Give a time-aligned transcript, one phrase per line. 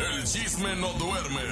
[0.00, 1.42] El chisme no duerme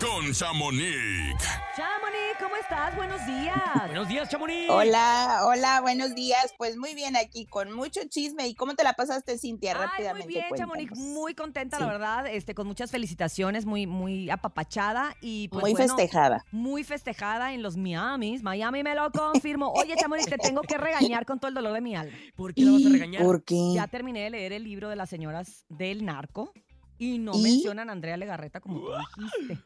[0.00, 1.36] con Chamonix.
[1.76, 2.96] Chamonix, ¿cómo estás?
[2.96, 3.56] Buenos días.
[3.86, 4.68] Buenos días, Chamonix.
[4.68, 6.52] Hola, hola, buenos días.
[6.58, 8.48] Pues muy bien aquí, con mucho chisme.
[8.48, 9.74] ¿Y cómo te la pasaste, Cintia?
[9.74, 10.26] Ay, Rápidamente.
[10.26, 15.46] muy bien, Chamonix, muy contenta, la verdad, este, con muchas felicitaciones, muy, muy apapachada y
[15.46, 16.44] pues muy bueno, festejada.
[16.50, 18.42] Muy festejada en los Miamis.
[18.42, 19.72] Miami me lo confirmó.
[19.72, 22.16] Oye, Chamonix, te tengo que regañar con todo el dolor de mi alma.
[22.34, 23.22] ¿Por qué la vas a regañar?
[23.22, 23.72] ¿Por qué?
[23.74, 26.52] Ya terminé de leer el libro de las señoras del narco
[26.98, 27.42] y no ¿Y?
[27.42, 28.90] mencionan a Andrea Legarreta como tú
[29.22, 29.64] dijiste.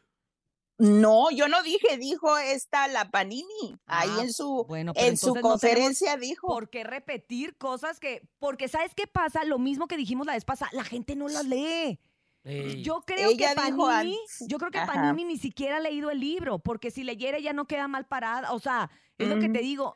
[0.79, 3.77] No, yo no dije, dijo esta la Panini.
[3.85, 6.47] Ahí Ah, en su, bueno, en su no conferencia dijo.
[6.47, 8.27] ¿Por qué repetir cosas que.?
[8.39, 9.43] Porque, ¿sabes qué pasa?
[9.45, 11.99] Lo mismo que dijimos la vez pasada, la gente no las lee.
[12.43, 14.91] Ey, Yo creo Ella que Panini, yo creo que Ajá.
[14.91, 18.51] Panini ni siquiera ha leído el libro, porque si leyera ya no queda mal parada.
[18.51, 19.95] O sea, es lo que te digo.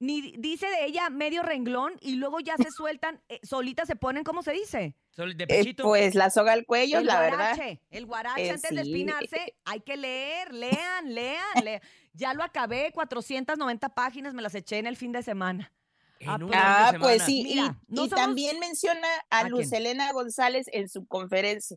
[0.00, 4.22] Ni dice de ella medio renglón y luego ya se sueltan, eh, solitas se ponen,
[4.22, 4.94] ¿cómo se dice?
[5.16, 5.82] de Eh, pechito.
[5.82, 7.36] pues la soga al cuello, el la verdad.
[7.56, 7.82] guarache.
[7.90, 11.80] El guarache Eh, antes de espinarse, hay que leer, lean, lean, lean.
[12.12, 15.72] Ya lo acabé, 490 páginas, me las eché en el fin de semana.
[16.26, 17.42] ah, pues- Ah, pues sí.
[17.44, 19.50] Mira, y no y somos- también menciona ¿A a quién?
[19.52, 21.76] Luz Elena González en su conferencia.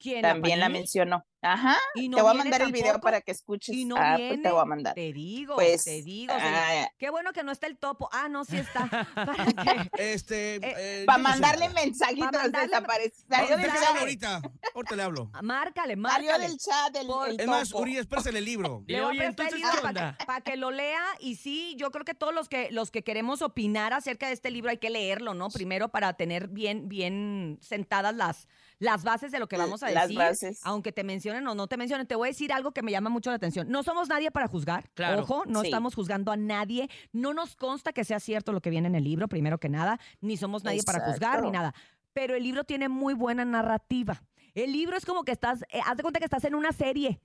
[0.00, 0.22] ¿Quién?
[0.22, 1.24] También la mencionó.
[1.42, 1.76] Ajá.
[1.96, 3.74] Y no te voy a mandar el video para que escuches.
[3.74, 4.28] Y no ah, viene.
[4.36, 4.94] pues te voy a mandar.
[4.94, 6.32] Te digo, Pues, te digo.
[6.32, 6.54] señor.
[6.54, 8.08] ah, Qué bueno que no está el topo.
[8.12, 8.88] Ah, no, sí está.
[9.14, 9.44] ¿Para
[9.90, 9.90] qué?
[9.98, 10.56] Este.
[10.56, 11.30] Eh, eh, para no sé.
[11.40, 13.12] mandarle mensajitos mandarle-.
[13.28, 13.88] Salió del Ahorita le chat.
[13.88, 14.42] hablo ahorita.
[14.74, 15.30] Ahorita le hablo.
[15.42, 16.48] Márcale, Salió márcale.
[16.48, 17.82] del chat el, Por- el Es más, topo.
[17.82, 18.84] Urias, présale el libro.
[18.86, 20.42] Le voy a prestar el entonces, libro ¿qué para onda?
[20.44, 23.92] que, lo lea y sí, yo creo que todos los que los que queremos opinar
[23.92, 25.50] acerca de este libro hay que leerlo, ¿no?
[25.50, 28.46] Primero para tener bien bien sentadas las
[28.78, 30.60] las bases de lo que vamos a Las decir, bases.
[30.64, 32.06] aunque te mencionen o no te mencionen.
[32.06, 33.68] Te voy a decir algo que me llama mucho la atención.
[33.70, 34.90] No somos nadie para juzgar.
[34.94, 35.22] Claro.
[35.22, 35.66] Ojo, no Sí.
[35.68, 36.88] estamos juzgando a nadie.
[37.12, 39.98] No nos consta que sea cierto lo que viene en el libro, primero que nada,
[40.20, 41.74] ni somos nadie para juzgar ni nada.
[42.12, 44.22] Pero el libro tiene muy buena narrativa.
[44.54, 47.20] El libro es como que estás, eh, haz de cuenta que estás en una serie.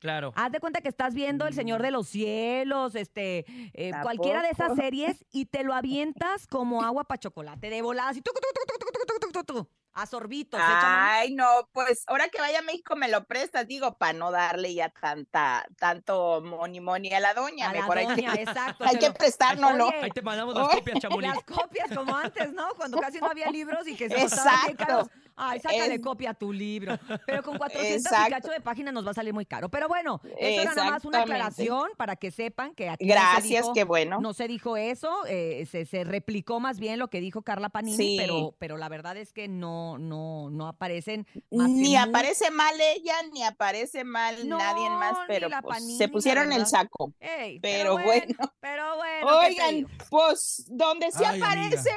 [0.00, 0.32] Claro.
[0.34, 4.42] Haz de cuenta que estás viendo El Señor de los Cielos, este, eh, ¿A cualquiera
[4.42, 8.40] de esas series y te lo avientas como agua para chocolate, de volada, así, tucu,
[8.40, 10.58] tucu, tucu, a sorbitos.
[10.60, 14.30] échame- Ay, no, pues ahora que vaya a México me lo prestas, digo, para no
[14.30, 17.68] darle ya tanta, tanto moni moni a la doña.
[17.70, 18.84] a la Mejor hay que, exacto.
[18.84, 19.88] hay te que lo- prestárnoslo.
[19.88, 21.34] Oye, Ahí te mandamos las Oye, copias, Chamonix.
[21.34, 22.68] Las copias como antes, ¿no?
[22.76, 24.76] Cuando casi no había libros y que se bien Exacto.
[24.86, 25.08] caros.
[25.36, 26.98] Ay, sácale Es- copia a tu libro.
[27.26, 29.68] Pero con 400 y cacho de páginas nos va a salir muy caro.
[29.68, 33.18] Pero bueno, eso era nada más una aclaración para que sepan que aquí no se
[33.20, 34.20] Gracias, dijo- qué bueno.
[34.20, 37.96] No se dijo eso, eh, se, se replicó más bien lo que dijo Carla Panini,
[37.96, 38.16] Sí.
[38.18, 42.74] pero, pero la verdad es que no, no, no aparecen más Ni muy- aparece mal
[42.80, 47.12] ella, ni aparece mal No, nadie más, ni pero pues, Panini, se pusieron el saco.
[47.20, 48.34] Ey, pero bueno.
[48.60, 51.90] Pero bueno, ¿qué te Oigan, pues donde sí Ay, aparece.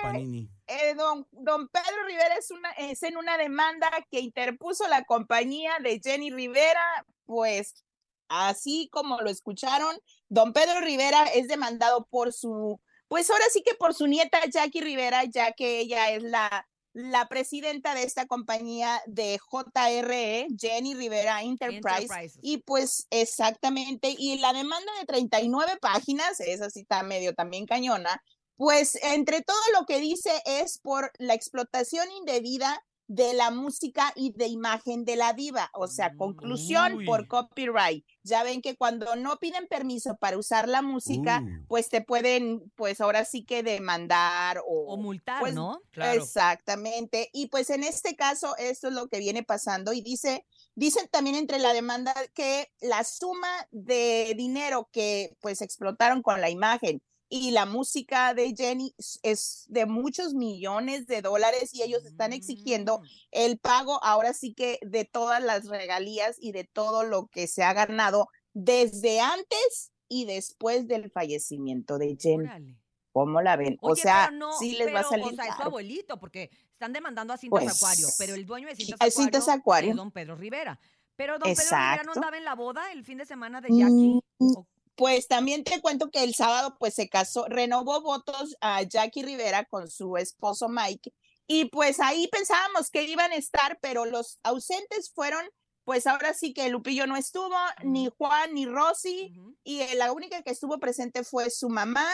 [0.96, 6.00] Don, don Pedro Rivera es, una, es en una demanda que interpuso la compañía de
[6.04, 7.84] Jenny Rivera, pues
[8.28, 9.98] así como lo escucharon,
[10.30, 14.82] don Pedro Rivera es demandado por su, pues ahora sí que por su nieta Jackie
[14.82, 21.42] Rivera, ya que ella es la, la presidenta de esta compañía de JRE, Jenny Rivera
[21.44, 22.40] Enterprise.
[22.42, 28.24] Y pues exactamente, y la demanda de 39 páginas, esa sí está medio también cañona,
[28.58, 34.32] pues entre todo lo que dice es por la explotación indebida de la música y
[34.34, 35.70] de imagen de la diva.
[35.74, 37.06] O sea, conclusión Uy.
[37.06, 38.04] por copyright.
[38.24, 41.66] Ya ven que cuando no piden permiso para usar la música, Uh.
[41.68, 45.82] pues te pueden, pues ahora sí que demandar o, O multar, pues, ¿no?
[45.92, 46.20] Claro.
[46.20, 47.30] Exactamente.
[47.32, 49.94] Y pues en este caso, esto es lo que viene pasando.
[49.94, 56.24] Y dice, dicen también entre la demanda que la suma de dinero que pues explotaron
[56.24, 58.94] con la imagen y la música de Jenny
[59.24, 63.04] es- de muchos millones de dólares y ellos están exigiendo Mm.
[63.32, 67.64] el pago ahora sí que de todas las regalías y de todo lo que se
[67.64, 72.46] ha ganado desde antes y después del fallecimiento de Jenny.
[72.46, 72.78] Órale.
[73.12, 73.78] ¿Cómo la ven?
[73.82, 76.92] o sea, no, sí les va a salir O sea, es su abuelito, porque están
[76.92, 79.90] demandando a Cintas Pues, Acuario, pero el dueño de Cintas Acuario, Cintas Acuario.
[79.92, 80.80] es don Pedro Rivera.
[81.16, 82.12] Pero don Pedro Rivera no Exacto.
[82.20, 84.20] andaba en la boda el fin de semana de Jackie.
[84.40, 88.82] Mm, ¿O Pues también te cuento que el sábado pues se casó, renovó votos a
[88.84, 91.14] Jackie Rivera con su esposo Mike
[91.48, 95.46] y pues ahí pensábamos que iban a estar, pero los ausentes fueron
[95.86, 99.32] pues ahora sí que Lupillo no estuvo, ni Juan ni Rosy
[99.64, 102.08] y eh, la única que estuvo presente fue su mamá,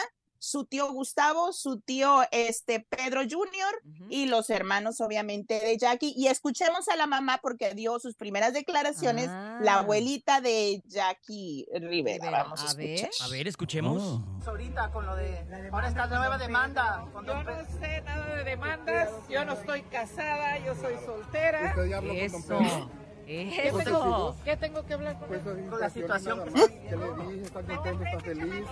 [0.44, 3.46] su tío Gustavo, su tío este Pedro Jr.
[3.84, 4.06] Ujú.
[4.10, 8.52] y los hermanos obviamente de Jackie y escuchemos a la mamá porque dio sus primeras
[8.52, 9.58] declaraciones Ah.
[9.62, 12.28] la abuelita de Jackie Rivera.
[12.30, 12.86] Vamos a, a escuchar.
[12.86, 13.10] ver.
[13.20, 14.02] A ver, escuchemos.
[14.02, 14.24] Oh.
[14.50, 15.38] ahorita con lo de
[15.70, 20.74] ahora esta nueva demanda Yo no sé nada de demandas, yo no estoy casada, yo
[20.74, 21.72] soy soltera.
[22.16, 22.90] Eso.
[23.26, 24.36] Eso.
[24.44, 25.66] ¿Qué tengo que hablar con Pues él?
[25.68, 26.38] Con la situación.
[26.38, 26.68] nada más.
[26.68, 27.42] ¿Qué le dije?
[27.46, 28.04] ¿Está contento?
[28.04, 28.64] ¿Está feliz?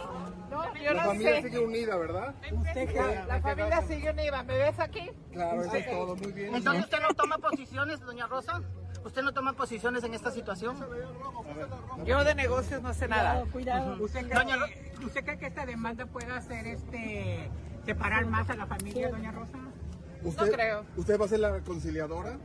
[0.50, 1.42] No, yo La no familia sé.
[1.42, 2.34] sigue unida, ¿verdad?
[2.74, 4.42] La, la familia sigue unida.
[4.42, 5.10] ¿Me ves aquí?
[5.32, 6.16] Claro, eso es todo.
[6.16, 6.54] Muy bien.
[6.54, 8.60] Entonces usted no toma posiciones, doña Rosa.
[9.04, 10.76] ¿Usted no toma posiciones en esta situación?
[12.04, 13.44] Yo de negocios no sé nada.
[13.52, 13.96] Cuidado.
[14.02, 17.48] ¿Usted Doña cree, que, ¿Usted cree que esta demanda pueda hacer este
[17.86, 19.58] separar más a la familia, doña Rosa?
[20.22, 20.84] ¿Usted, creo.
[20.96, 22.36] ¿Usted va a ser la reconciliadora?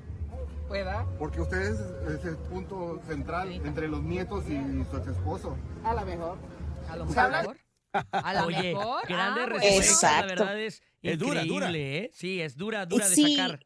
[0.67, 1.05] ¿Pueda?
[1.19, 1.79] Porque usted es,
[2.19, 4.55] es el punto central entre los nietos y
[4.89, 5.55] su ex esposo.
[5.83, 6.37] A lo mejor.
[6.89, 7.57] A lo mejor.
[8.11, 9.07] A lo Oye, mejor.
[9.07, 10.25] grande Ah, respuesta, Exacto.
[10.25, 11.69] la verdad es Es dura, dura.
[11.71, 12.09] ¿eh?
[12.13, 13.35] Sí, es dura, dura de Sí.
[13.35, 13.59] sacar.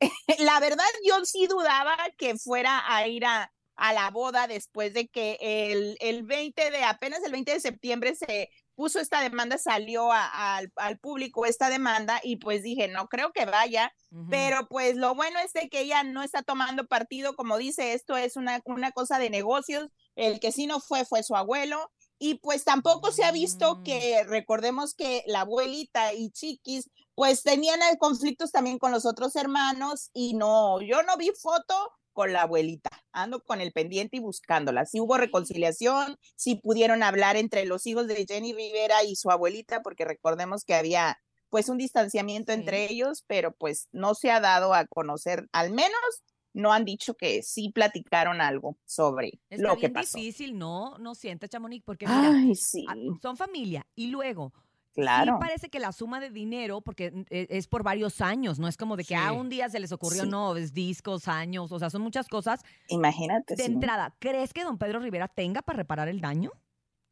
[0.40, 5.08] La verdad, yo sí dudaba que fuera a ir a, a la boda después de
[5.08, 10.10] que el, el 20 de, apenas el 20 de septiembre se puso esta demanda, salió
[10.12, 13.92] a- al, al público esta demanda y pues dije, no creo que vaya,
[14.30, 18.16] pero pues lo bueno es de que ella no está tomando partido, como dice, esto
[18.16, 21.90] es una, una cosa de negocios, el que sí no fue fue su abuelo.
[22.18, 23.82] Y pues tampoco se ha visto Mm.
[23.82, 29.34] que, recordemos que la abuelita y Chiquis, pues tenían eh, conflictos también con los otros
[29.36, 31.74] hermanos y no, yo no vi foto
[32.14, 34.86] con la abuelita, ando con el pendiente y buscándola.
[34.86, 39.82] Si hubo reconciliación, si pudieron hablar entre los hijos de Jenny Rivera y su abuelita,
[39.82, 41.18] porque recordemos que había
[41.50, 42.58] pues un distanciamiento Sí.
[42.58, 46.00] entre ellos, pero pues no se ha dado a conocer, al menos
[46.52, 50.16] no han dicho que sí platicaron algo sobre Está lo que bien pasó.
[50.18, 50.96] difícil, ¿no?
[50.98, 52.86] No sientes, Chamonix, porque mira, Ay, sí,
[53.20, 54.52] son familia y luego
[54.94, 55.34] claro.
[55.34, 58.68] Sí parece que la suma de dinero, porque mm, e- es por varios años, no
[58.68, 59.20] es como de que Sí.
[59.22, 60.28] ah, un día se les ocurrió, Sí.
[60.28, 62.60] no, es discos, años, o sea, son muchas cosas.
[62.88, 63.56] Imagínate.
[63.56, 63.72] De sí.
[63.72, 66.50] entrada, ¿crees que don Pedro Rivera tenga para reparar el daño?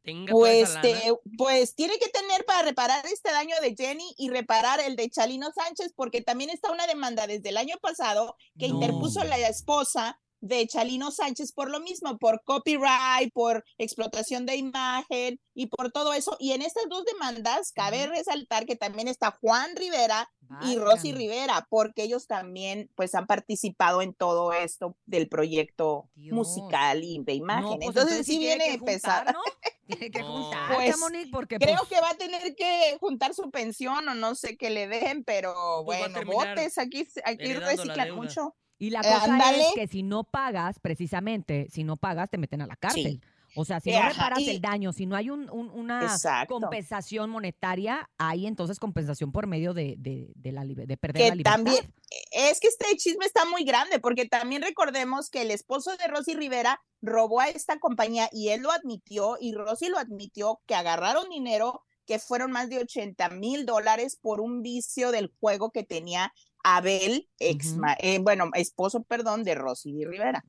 [0.05, 4.81] Tenga Pues, te- pues tiene que tener para reparar este daño de Jenny y reparar
[4.81, 8.75] el de Chalino Sánchez, porque también está una demanda desde el año pasado que No.
[8.75, 15.39] interpuso la esposa de Chalino Sánchez por lo mismo, por copyright, por explotación de imagen
[15.53, 16.35] y por todo eso.
[16.37, 20.29] Y en estas dos demandas cabe resaltar que también está Juan Rivera
[20.61, 21.13] y Rosy.
[21.13, 26.35] Rivera, porque ellos también pues han participado en todo esto del proyecto Dios.
[26.35, 27.63] musical y de imagen.
[27.63, 29.41] No, pues, entonces, sí tiene viene juntar, ¿no?
[29.87, 33.49] Tiene que juntar, Pues, Chamonix, porque Creo pues, que va a tener que juntar su
[33.49, 38.53] pensión o no sé qué le den, pero a bueno, botes, aquí, aquí reciclan mucho.
[38.83, 42.61] Y la Eh, cosa es que si no pagas, precisamente, si no pagas, te meten
[42.61, 43.21] a la cárcel.
[43.55, 46.01] O sea, si Eh, no reparas y- el daño, si no hay un- un- una
[46.03, 46.55] Exacto.
[46.59, 51.35] compensación monetaria, hay entonces compensación por medio de, de, de la, de perder la Que
[51.37, 51.51] libertad.
[51.55, 51.93] también,
[52.31, 56.33] es que este chisme está muy grande, porque también recordemos que el esposo de Rosy
[56.33, 61.29] Rivera robó a esta compañía y él lo admitió y Rosy lo admitió que agarraron
[61.29, 66.33] dinero que fueron más de 80 mil dólares por un vicio del juego que tenía
[66.63, 70.43] Abel, ex, eh, bueno, esposo, perdón, de Rosy Rivera.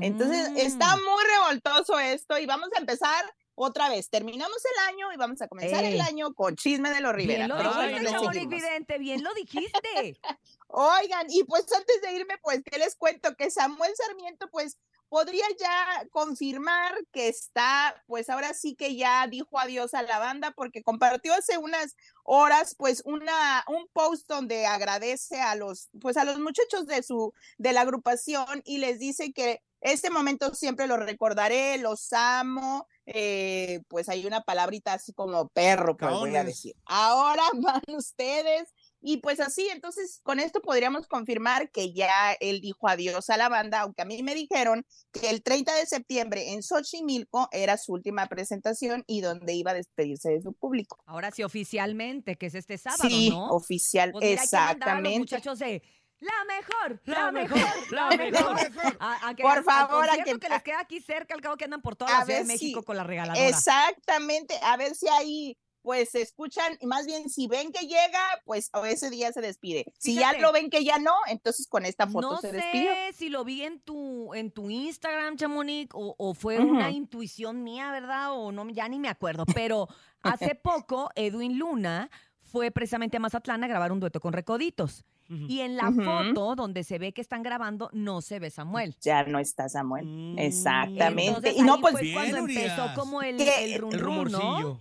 [0.00, 1.00] Entonces, está Mm.
[1.00, 3.24] muy revoltoso esto y vamos a empezar
[3.56, 4.08] otra vez.
[4.08, 5.94] Terminamos el año y vamos a comenzar Ey.
[5.94, 7.46] el año con chisme de los Rivera.
[7.46, 8.10] Bien lo dijiste, bueno, le no.
[8.10, 8.54] Chamonix seguimos.
[8.62, 10.20] Vidente, bien lo dijiste.
[10.68, 13.34] Oigan, y pues antes de irme, pues, ¿qué les cuento?
[13.34, 14.78] Que Samuel Sarmiento, pues,
[15.08, 20.52] podría ya confirmar que está, pues ahora sí que ya dijo adiós a la banda
[20.52, 26.24] porque compartió hace unas horas, pues, una, un post donde agradece a los, pues, a
[26.24, 30.96] los muchachos de su, de la agrupación y les dice que este momento siempre lo
[30.96, 36.74] recordaré, los amo, eh, pues hay una palabrita así como perro, pues voy a decir.
[36.84, 38.74] Ahora van ustedes.
[39.00, 43.48] Y pues así, entonces con esto podríamos confirmar que ya él dijo adiós a la
[43.48, 47.92] banda, aunque a mí me dijeron que el 30 de septiembre en Xochimilco era su
[47.92, 50.98] última presentación y donde iba a despedirse de su público.
[51.06, 53.46] Ahora sí, oficialmente, que es este sábado, sí, ¿no?
[53.50, 55.18] oficial, Pues mira, hay que mandar a los exactamente.
[55.20, 55.82] muchachos de
[56.20, 58.54] la mejor, la, La mejor, mejor, la mejor.
[58.74, 58.96] mejor.
[58.98, 61.66] A, a que Por favor, a que- que les queda aquí cerca, al cabo que
[61.66, 63.46] andan por toda la Ciudad de si- México con la regaladora.
[63.48, 68.20] Exactamente, a ver si ahí pues se escuchan, y más bien si ven que llega,
[68.44, 69.92] pues ese día se despide.
[69.98, 72.90] Si ya lo ven que ya no, entonces con esta foto no se sé despidió.
[73.14, 77.90] si lo vi en tu, en tu Instagram, Chamonix, o, o fue una intuición mía,
[77.92, 78.32] ¿verdad?
[78.32, 79.44] O no, ya ni me acuerdo.
[79.54, 79.88] Pero
[80.22, 82.10] hace poco, Edwin Luna
[82.42, 85.04] fue precisamente a Mazatlán a grabar un dueto con Recoditos.
[85.30, 88.96] Y en la foto donde se ve que están grabando, no se ve Samuel.
[89.02, 90.06] Ya no está Samuel.
[90.06, 91.26] Mm, Exactamente.
[91.26, 92.62] Entonces, y no, pues fue Bien, cuando Urias.
[92.78, 94.80] empezó como el, Que el run El ¿no?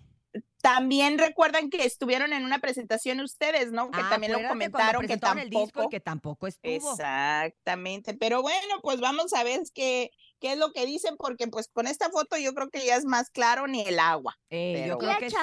[0.61, 3.91] También recuerdan que estuvieron en una presentación ustedes, ¿no?
[3.91, 5.89] Que Ah, también lo comentaron que el disco y tampoco.
[5.89, 6.91] que tampoco estuvo.
[6.93, 10.09] Exactamente, pero bueno, pues vamos a ver qué,
[10.39, 13.05] qué es lo que dicen, porque pues con esta foto yo creo que ya es
[13.05, 14.37] más claro ni el agua.
[14.49, 15.35] Eh, Pero yo creo Ya, que sí.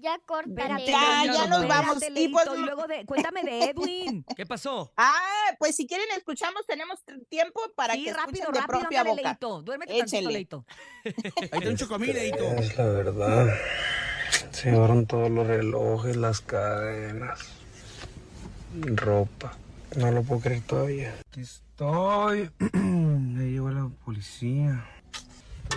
[0.00, 0.86] Ya córtale.
[0.86, 1.98] Ya, ya nos vamos.
[2.14, 4.24] Y pues- y luego de, cuéntame de Edwin.
[4.36, 4.92] ¿Qué pasó?
[4.96, 9.00] Ah, pues si quieren escuchamos, tenemos tiempo para sí, que rápido, escuchen de rápido, propia
[9.00, 9.28] ándale, boca.
[9.30, 9.62] Leito.
[9.62, 10.30] Duérmete tantito.
[10.30, 10.64] Leito.
[11.52, 12.44] Ahí te un chocomil, Leito.
[12.56, 13.48] Es la verdad.
[14.52, 17.40] Se llevaron todos los relojes, las cadenas,
[18.94, 19.56] ropa.
[19.96, 21.14] No lo puedo creer todavía.
[21.28, 22.50] Aquí estoy.
[22.72, 24.84] Ya llegó la policía.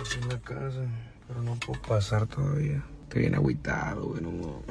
[0.02, 0.80] Estoy en la casa,
[1.26, 2.82] pero no puedo pasar todavía.
[3.04, 4.20] Estoy bien agüitado, güey.
[4.22, 4.62] no-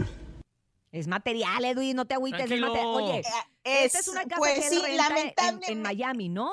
[0.92, 2.42] Es material, Edwin, no te agüites.
[2.52, 2.86] Es material.
[2.86, 3.20] Oye,
[3.66, 6.52] Eh, esta es una casa pues que sí, renta en- en Miami, ¿no?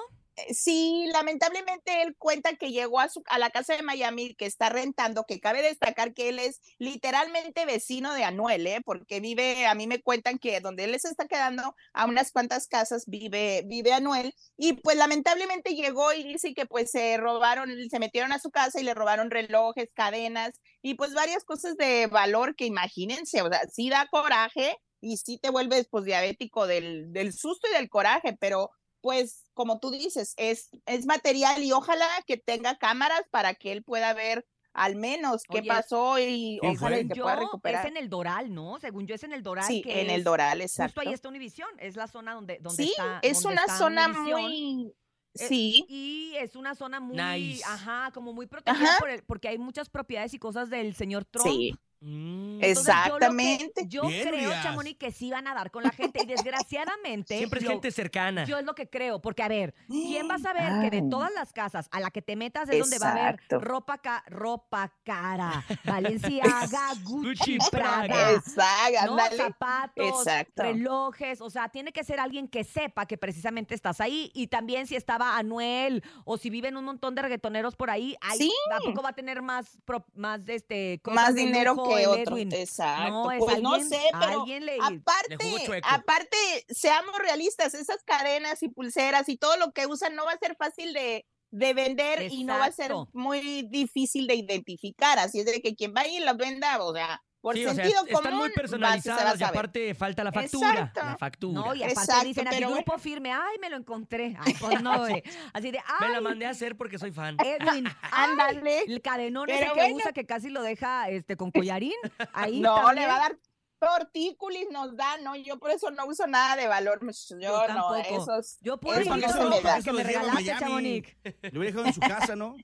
[0.49, 4.47] Eh, Sí, lamentablemente él cuenta que llegó a, su, a la casa de Miami que
[4.47, 8.81] está rentando, que cabe destacar que él es literalmente vecino de Anuel, ¿eh?
[8.85, 12.67] porque vive, a mí me cuentan que donde él se está quedando, a unas cuantas
[12.69, 17.99] casas vive, vive Anuel, y pues lamentablemente llegó y dice que pues se robaron, se
[17.99, 22.55] metieron a su casa y le robaron relojes, cadenas, y pues varias cosas de valor
[22.57, 27.33] que imagínense, o sea, sí da coraje y sí te vuelves pues diabético del, del
[27.33, 28.71] susto y del coraje, pero
[29.01, 33.83] pues como tú dices, es, es material y ojalá que tenga cámaras para que él
[33.83, 37.87] pueda ver al menos qué Oye, pasó y ¿quién ojalá que yo, pueda es recuperar.
[37.89, 38.79] en el Doral, ¿no?
[38.79, 39.65] Según yo es en el Doral.
[39.67, 41.01] Sí, que en el es- Doral, Justo exacto.
[41.01, 43.19] ahí está Univisión, es la zona donde, donde Sí, está.
[43.23, 44.93] es donde una está zona muy...
[45.39, 47.63] Eh, Sí, Y es una zona muy, Nice.
[47.65, 48.99] ajá, como muy protegida Ajá.
[48.99, 51.47] por el- porque hay muchas propiedades y cosas del señor Trump.
[51.49, 53.83] sí, Mm, Entonces, yo lo que- exactamente.
[53.89, 54.51] Yo, creo.
[54.63, 57.37] Chamonix, que sí van a dar con la gente y desgraciadamente.
[57.37, 58.45] Siempre es gente cercana.
[58.45, 61.31] Yo es lo que creo, porque a ver, ¿quién va a saber que de todas
[61.35, 64.93] las casas a la que te metas es donde va a haber ropa, ca- ropa
[65.05, 68.33] cara, Valenciaga, Gucci, Gucci, Prada.
[68.33, 69.37] Exacto, ¿no?
[69.37, 70.63] zapatos, Exacto.
[70.63, 74.87] relojes, o sea, tiene que ser alguien que sepa que precisamente estás ahí y también
[74.87, 78.53] si estaba Anuel o si viven un montón de reggaetoneros por ahí, ahí Sí.
[78.71, 82.37] tampoco va a tener más pro- más este cosas Más dinero lujo que otro.
[82.37, 82.53] Edwin.
[82.53, 83.11] Exacto.
[83.11, 84.45] No, es pues no sé, pero
[84.83, 86.37] aparte, aparte,
[86.69, 90.57] seamos realistas, esas cadenas y pulseras y todo lo que usan no va a ser
[90.57, 95.19] fácil de, de vender y no va a ser muy difícil de identificar.
[95.19, 97.85] Así es de que quien vaya y las venda, o sea, por Sí, o sea,
[97.85, 100.71] sentido est- común, están muy personalizadas y aparte falta la factura.
[100.71, 101.01] Exacto.
[101.03, 101.61] La factura.
[101.61, 104.37] No, y aparte Exacto, dicen así, grupo firme, ay, me lo encontré.
[104.39, 105.23] Ay, pues no, güey.
[105.55, 107.37] Así de, Me ay, la mandé a hacer porque soy fan.
[107.43, 108.81] Edwin, Ándale.
[108.87, 109.97] el cadenón ese que bueno.
[109.97, 111.95] usa que casi lo deja este con collarín.
[112.33, 112.97] Ahí No, también.
[112.97, 113.39] le va a dar
[113.79, 115.35] tortícolis, nos da, ¿no?
[115.37, 117.01] Yo por eso no uso nada de valor.
[117.31, 118.59] Yo, Yo no, esos.
[118.61, 119.81] Yo por Eso no se libro me da.
[119.83, 120.45] que me regalaste.
[120.59, 121.17] Chamonix.
[121.51, 122.57] Lo hubiera dejado en su casa, ¿no?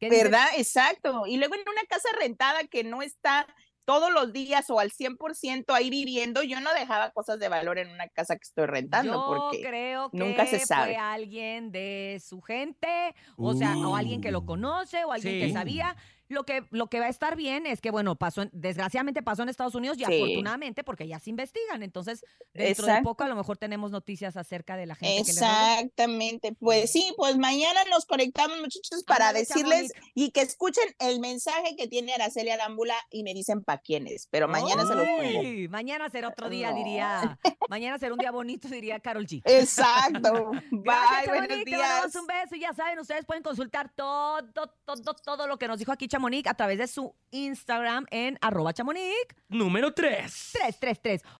[0.00, 0.48] ¿Verdad?
[0.56, 1.26] Exacto.
[1.26, 3.46] Y luego en una casa rentada que no está
[3.88, 7.88] todos los días o al 100% ahí viviendo, yo no dejaba cosas de valor en
[7.88, 10.92] una casa que estoy rentando Yo porque creo que nunca se sabe.
[10.92, 14.44] fue alguien de su gente, o sea, o alguien que lo Uh.
[14.44, 15.96] conoce, o alguien que sabía.
[16.28, 19.42] Lo que, lo que va a estar bien es que, bueno, pasó, en- desgraciadamente pasó
[19.42, 20.14] en Estados Unidos y Sí.
[20.14, 21.82] afortunadamente porque ya se investigan.
[21.82, 22.22] Entonces,
[22.54, 23.08] dentro de Exacto.
[23.08, 25.30] poco a lo mejor tenemos noticias acerca de la gente que.
[25.30, 26.54] Exactamente.
[26.58, 31.86] Pues sí, pues mañana nos conectamos, muchachos, para decirles y que escuchen el mensaje que
[31.88, 34.26] tiene Araceli Arámbula y me dicen para quién es.
[34.30, 35.70] Pero mañana se los pongo.
[35.70, 36.76] Mañana será otro día, No.
[36.76, 37.38] diría.
[37.68, 39.42] Mañana será un día bonito, diría Carol G.
[39.44, 40.50] Exacto.
[40.70, 42.14] Gracias, Bye, buenos te mandamos días.
[42.16, 45.92] un beso y ya saben, ustedes pueden consultar todo, todo, todo lo que nos dijo
[45.92, 49.04] aquí Chamonix a través de su Instagram en arroba chamonix
[49.48, 50.50] Número 3.
[50.52, 51.22] 333.